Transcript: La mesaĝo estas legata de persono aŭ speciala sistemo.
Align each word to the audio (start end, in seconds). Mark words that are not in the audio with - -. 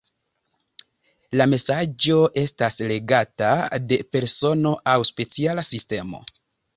La 1.41 1.45
mesaĝo 1.49 2.15
estas 2.43 2.79
legata 2.91 3.49
de 3.91 3.99
persono 4.17 4.73
aŭ 4.95 4.97
speciala 5.11 5.67
sistemo. 5.69 6.23